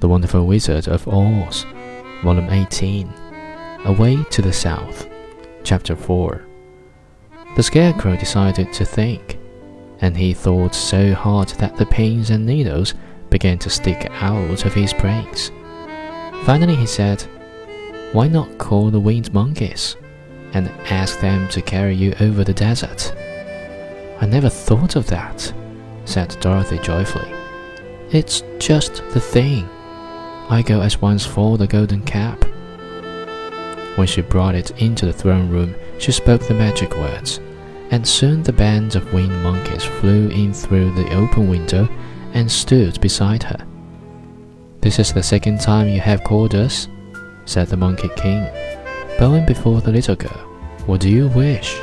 The 0.00 0.08
Wonderful 0.08 0.46
Wizard 0.46 0.88
of 0.88 1.06
Oz, 1.08 1.66
Volume 2.22 2.48
18, 2.48 3.12
Away 3.84 4.24
to 4.30 4.40
the 4.40 4.52
South, 4.52 5.06
Chapter 5.62 5.94
4. 5.94 6.46
The 7.56 7.62
Scarecrow 7.62 8.16
decided 8.16 8.72
to 8.72 8.84
think, 8.86 9.38
and 10.00 10.16
he 10.16 10.32
thought 10.32 10.74
so 10.74 11.12
hard 11.12 11.48
that 11.50 11.76
the 11.76 11.84
pins 11.84 12.30
and 12.30 12.46
needles 12.46 12.94
began 13.28 13.58
to 13.58 13.68
stick 13.68 14.08
out 14.10 14.64
of 14.64 14.72
his 14.72 14.94
brains. 14.94 15.50
Finally, 16.44 16.76
he 16.76 16.86
said, 16.86 17.26
Why 18.12 18.26
not 18.26 18.58
call 18.58 18.90
the 18.90 18.98
winged 18.98 19.32
monkeys 19.32 19.96
and 20.52 20.68
ask 20.90 21.20
them 21.20 21.48
to 21.50 21.62
carry 21.62 21.94
you 21.94 22.12
over 22.18 22.42
the 22.42 22.52
desert? 22.52 23.14
I 24.20 24.26
never 24.26 24.48
thought 24.48 24.96
of 24.96 25.06
that, 25.06 25.52
said 26.06 26.36
Dorothy 26.40 26.78
joyfully. 26.80 27.32
It's 28.10 28.42
just 28.58 28.96
the 29.12 29.20
thing. 29.20 29.68
I 30.48 30.64
go 30.66 30.82
at 30.82 31.00
once 31.00 31.24
for 31.24 31.56
the 31.56 31.68
golden 31.68 32.02
cap. 32.02 32.44
When 33.96 34.08
she 34.08 34.22
brought 34.22 34.56
it 34.56 34.72
into 34.82 35.06
the 35.06 35.12
throne 35.12 35.48
room, 35.48 35.76
she 36.00 36.10
spoke 36.10 36.42
the 36.42 36.54
magic 36.54 36.96
words, 36.96 37.38
and 37.92 38.04
soon 38.04 38.42
the 38.42 38.52
band 38.52 38.96
of 38.96 39.12
winged 39.12 39.40
monkeys 39.44 39.84
flew 39.84 40.28
in 40.30 40.52
through 40.52 40.92
the 40.96 41.14
open 41.14 41.48
window 41.48 41.88
and 42.32 42.50
stood 42.50 43.00
beside 43.00 43.44
her. 43.44 43.64
This 44.80 44.98
is 44.98 45.12
the 45.12 45.22
second 45.22 45.60
time 45.60 45.88
you 45.88 46.00
have 46.00 46.24
called 46.24 46.56
us, 46.56 46.88
said 47.44 47.68
the 47.68 47.76
Monkey 47.76 48.08
King, 48.16 48.46
bowing 49.18 49.46
before 49.46 49.80
the 49.80 49.92
little 49.92 50.16
girl. 50.16 50.46
What 50.86 51.00
do 51.00 51.08
you 51.08 51.28
wish? 51.28 51.76